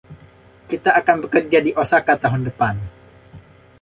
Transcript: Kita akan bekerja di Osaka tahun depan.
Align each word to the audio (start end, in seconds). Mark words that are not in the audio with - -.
Kita 0.71 0.89
akan 1.01 1.17
bekerja 1.29 1.59
di 1.63 1.71
Osaka 1.83 2.13
tahun 2.23 2.41
depan. 2.49 2.73